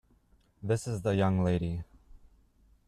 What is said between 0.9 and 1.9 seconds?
the young lady.